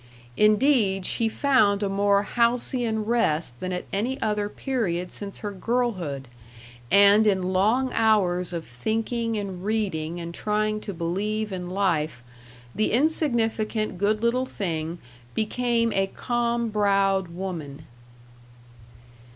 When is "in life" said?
11.53-12.23